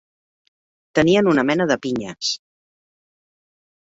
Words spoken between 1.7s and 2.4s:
de pinyes.